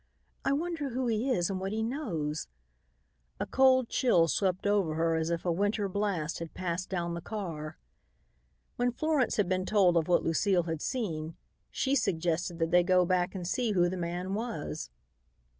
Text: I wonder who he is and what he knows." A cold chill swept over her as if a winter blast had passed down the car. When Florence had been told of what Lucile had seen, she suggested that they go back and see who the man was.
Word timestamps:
I 0.43 0.51
wonder 0.53 0.89
who 0.89 1.05
he 1.05 1.29
is 1.29 1.51
and 1.51 1.59
what 1.59 1.71
he 1.71 1.83
knows." 1.83 2.47
A 3.39 3.45
cold 3.45 3.87
chill 3.87 4.27
swept 4.27 4.65
over 4.65 4.95
her 4.95 5.15
as 5.15 5.29
if 5.29 5.45
a 5.45 5.51
winter 5.51 5.87
blast 5.87 6.39
had 6.39 6.55
passed 6.55 6.89
down 6.89 7.13
the 7.13 7.21
car. 7.21 7.77
When 8.77 8.91
Florence 8.91 9.35
had 9.35 9.47
been 9.47 9.63
told 9.63 9.95
of 9.95 10.07
what 10.07 10.23
Lucile 10.23 10.63
had 10.63 10.81
seen, 10.81 11.35
she 11.69 11.93
suggested 11.95 12.57
that 12.57 12.71
they 12.71 12.81
go 12.81 13.05
back 13.05 13.35
and 13.35 13.47
see 13.47 13.73
who 13.73 13.89
the 13.89 13.95
man 13.95 14.33
was. 14.33 14.89